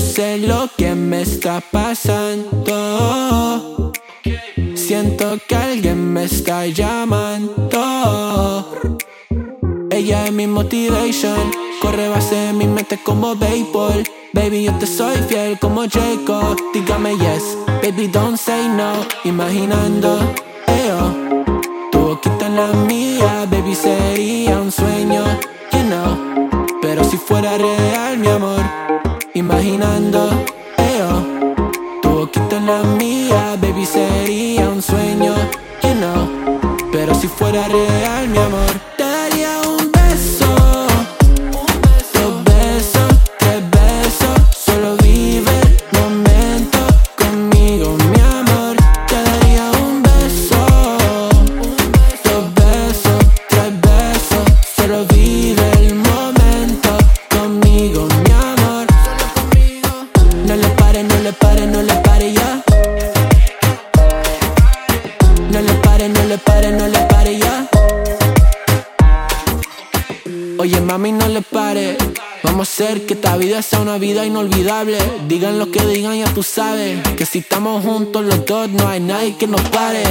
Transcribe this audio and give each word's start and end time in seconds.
sé 0.00 0.38
lo 0.38 0.68
que 0.76 0.94
me 0.94 1.22
está 1.22 1.60
pasando. 1.60 2.72
Siento 4.74 5.38
que 5.46 5.56
alguien 5.56 6.12
me 6.12 6.24
está 6.24 6.66
llamando. 6.66 7.80
Ella 9.90 10.24
es 10.26 10.32
mi 10.32 10.46
motivation. 10.46 11.50
Corre 11.80 12.08
base 12.08 12.34
de 12.34 12.52
mi 12.54 12.66
mente 12.66 12.98
como 13.02 13.36
béisbol. 13.36 14.04
Baby, 14.32 14.64
yo 14.64 14.72
te 14.78 14.86
soy 14.86 15.16
fiel 15.28 15.58
como 15.60 15.82
Jacob. 15.82 16.56
Dígame 16.72 17.16
yes, 17.18 17.56
baby, 17.82 18.08
don't 18.08 18.36
say 18.36 18.66
no. 18.68 19.06
Imaginando, 19.24 20.18
eo, 20.66 21.14
tu 21.92 21.98
boquita 21.98 22.46
en 22.46 22.56
la 22.56 22.72
mía, 22.72 23.46
baby, 23.50 23.74
sería 23.74 24.58
un 24.58 24.72
sueño, 24.72 25.22
you 25.72 25.82
know. 25.82 26.16
Pero 26.82 27.04
si 27.04 27.16
fuera 27.16 27.56
real, 27.56 28.18
mi 28.18 28.26
amor, 28.28 28.60
imaginando, 29.34 30.30
eo, 30.78 31.54
tu 32.00 32.08
boquita 32.08 32.56
en 32.56 32.66
la 32.66 32.82
mía, 32.82 33.56
baby, 33.60 33.84
sería 33.84 34.68
un 34.68 34.80
sueño, 34.80 35.34
you 35.82 35.94
know. 35.94 36.60
Pero 36.92 37.14
si 37.14 37.26
fuera 37.26 37.66
real, 37.66 38.28
mi 38.28 38.38
amor. 38.38 38.93
Oye, 70.58 70.80
mami, 70.80 71.12
no 71.12 71.28
le 71.28 71.42
pare. 71.42 71.96
Vamos 72.42 72.68
a 72.68 72.72
hacer 72.72 73.06
que 73.06 73.14
esta 73.14 73.36
vida 73.36 73.62
sea 73.62 73.80
una 73.80 73.98
vida 73.98 74.24
inolvidable. 74.24 74.98
Digan 75.28 75.58
lo 75.58 75.70
que 75.70 75.84
digan, 75.86 76.16
ya 76.16 76.32
tú 76.32 76.42
sabes. 76.42 77.00
Que 77.16 77.26
si 77.26 77.38
estamos 77.38 77.84
juntos 77.84 78.24
los 78.24 78.44
dos, 78.44 78.68
no 78.70 78.88
hay 78.88 79.00
nadie 79.00 79.36
que 79.36 79.46
nos 79.46 79.60
pare. 79.62 80.02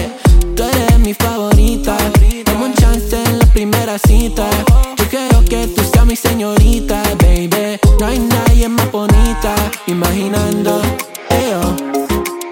Tú 0.56 0.64
eres 0.64 1.00
mi 1.00 1.14
favorita. 1.14 1.98
Dame 2.46 2.66
un 2.66 2.74
chance 2.74 3.22
en 3.24 3.40
la 3.40 3.46
primera 3.48 3.98
cita. 3.98 4.50
Yo 4.98 5.08
quiero 5.10 5.44
que 5.46 5.68
tú 5.68 5.82
seas 5.92 6.06
mi 6.06 6.16
señorita, 6.16 7.02
baby. 7.22 7.80
No 8.00 8.08
hay 8.08 8.20
nadie 8.20 8.68
más 8.70 8.92
bonita. 8.92 9.56
Imaginando, 9.88 10.82
eo, 11.30 11.76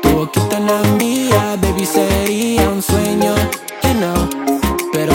tu 0.02 0.10
boquita 0.10 0.58
en 0.58 0.66
la 0.68 0.82
mía, 0.98 1.58
baby, 1.62 1.86
sería 1.86 2.70
un 2.70 2.82
sueño 2.82 3.36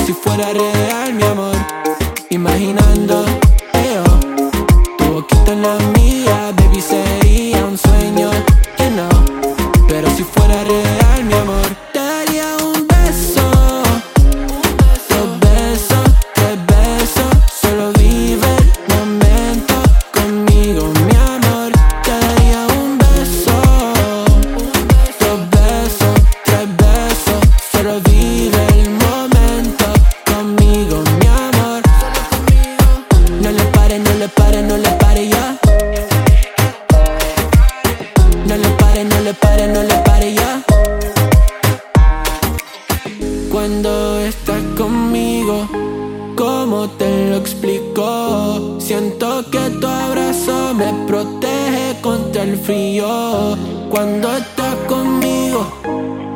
si 0.06 0.12
fuera 0.12 0.52
real, 0.52 1.14
mi 1.14 1.22
amor. 1.24 1.75
Imaginando, 2.36 3.24
eo, 3.72 4.04
tu 4.98 5.04
boquita 5.10 5.52
en 5.52 5.62
la 5.62 5.78
mía, 5.96 6.52
baby, 6.54 6.82
sería 6.82 7.65
Cuando 43.56 44.20
estás 44.20 44.62
conmigo, 44.76 45.66
¿cómo 46.36 46.88
te 46.90 47.30
lo 47.30 47.36
explico? 47.36 48.78
Siento 48.78 49.44
que 49.50 49.58
tu 49.80 49.86
abrazo 49.86 50.74
me 50.74 50.92
protege 51.06 52.00
contra 52.00 52.42
el 52.42 52.58
frío. 52.58 53.56
Cuando 53.90 54.36
estás 54.36 54.74
conmigo, 54.86 55.66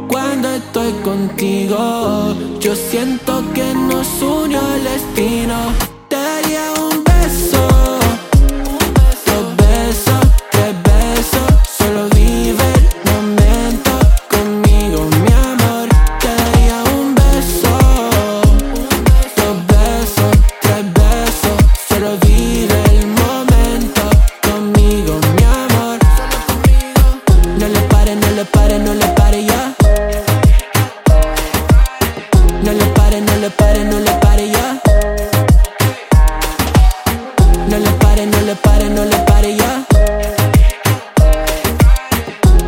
cuando 0.09 0.49
estoy 0.49 0.93
contigo, 1.05 2.34
yo 2.59 2.75
siento 2.75 3.44
que 3.55 3.75
nos 3.75 4.09
unió 4.22 4.61
el 4.75 4.84
destino. 4.84 6.00
No 37.70 37.78
le 37.78 37.91
pare, 38.00 38.26
no 38.26 38.41
le 38.41 38.54
pare, 38.56 38.88
no 38.88 39.04
le 39.04 39.16
pare 39.19 39.54
ya. 39.54 39.86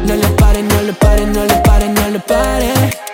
No 0.07 0.15
le 0.15 0.29
pare, 0.37 0.63
no 0.63 0.83
le 0.83 0.93
pare, 0.93 1.27
no 1.27 1.45
le 1.45 1.57
pare, 1.65 1.89
no 1.89 2.09
le 2.09 2.21
pare. 2.21 3.12